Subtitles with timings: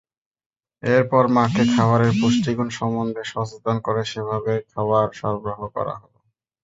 [0.83, 6.17] এরপর মাকে খাবারের পুষ্টিগুণ সম্বন্ধে সচেতন করে সেভাবে খাবার সরবরাহ করা হলো।